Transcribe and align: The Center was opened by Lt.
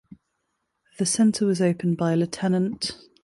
The 0.97 1.05
Center 1.05 1.45
was 1.45 1.61
opened 1.61 1.97
by 1.97 2.15
Lt. 2.15 2.95